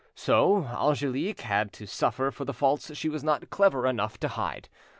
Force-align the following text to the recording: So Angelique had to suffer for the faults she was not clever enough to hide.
So 0.15 0.63
Angelique 0.65 1.41
had 1.41 1.71
to 1.73 1.85
suffer 1.85 2.31
for 2.31 2.43
the 2.43 2.55
faults 2.55 2.97
she 2.97 3.07
was 3.07 3.23
not 3.23 3.51
clever 3.51 3.85
enough 3.85 4.19
to 4.21 4.29
hide. 4.29 4.67